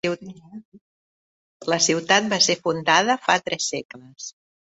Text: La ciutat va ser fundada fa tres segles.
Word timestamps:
La 1.73 1.79
ciutat 1.89 2.31
va 2.33 2.39
ser 2.47 2.57
fundada 2.63 3.19
fa 3.27 3.37
tres 3.51 3.71
segles. 3.75 4.33